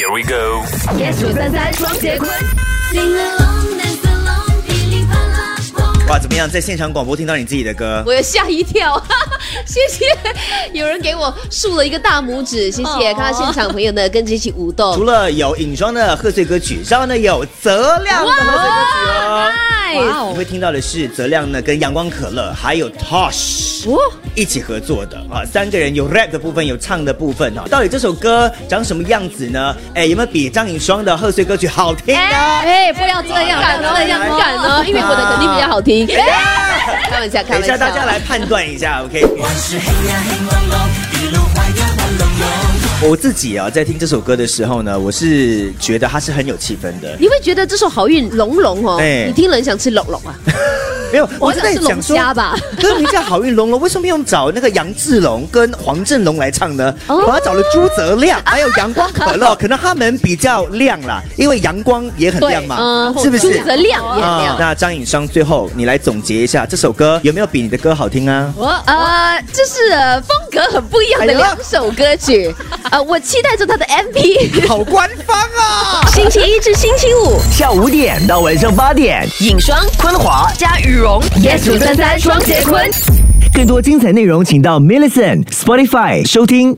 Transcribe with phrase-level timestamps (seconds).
[0.00, 0.64] Here we go。
[0.98, 2.30] yes 九三三双节棍。
[6.08, 6.48] 哇，怎么样？
[6.48, 10.06] 在现场广播听到你自己的歌，我也吓一跳，哈 哈谢谢，
[10.72, 13.10] 有人给我竖了一个大拇指，谢谢。
[13.10, 18.76] 哦看到现场朋友呢，跟着一起舞动除，了有尹双的贺岁歌曲，然后呢有泽亮的贺岁歌
[20.30, 23.98] 你会听到的是泽亮呢跟阳光可乐还有 Tosh 哦
[24.34, 27.64] 一起合作的啊，三个人有 rap 的部分，有唱的部分哈。
[27.68, 29.74] 到底这首歌长什么样子呢？
[29.94, 32.20] 哎，有没有比张颖双的贺岁歌曲好听呢？
[32.20, 36.06] 哎，不要这样，敢这样敢呢，因为我的肯定比较好听。
[36.06, 37.66] 开玩笑，开玩笑。
[37.66, 39.24] 等一下大家来判断一下，OK。
[43.02, 47.16] 我自己啊，在听这首歌的时候呢，我是觉得它是很有气氛的。
[47.18, 50.36] 你会觉得这首好运隆隆哦，哎你听了很想吃隆隆啊？
[51.12, 52.56] 没有，我是在想是龙想说？
[52.80, 56.94] 歌名叫《好运龙龙》，为什么用找那个杨志龙跟黄振龙来唱呢？
[57.08, 63.64] 我还找了朱泽亮，还有阳光可乐，可能他们比较亮啦，因为阳光也很亮嘛，嗯，是不是朱？
[63.64, 64.56] 泽亮啊亮。
[64.58, 68.52] 那张颖双最后你来总结一下这首歌有没有比你的歌好听啊？
[68.56, 72.54] 我呃，这是呃风格很不一样的两首歌曲，
[72.90, 74.66] 呃，我期待着他的 MV。
[74.68, 76.06] 好官方啊！
[76.12, 80.50] 星期一至星期五，下午五点到晚上八点，影双昆华。
[80.56, 82.78] 加羽绒，yes 九三三双杰坤。
[83.54, 86.76] 更多精彩内容，请到 m i l l i c e n t Spotify 收听。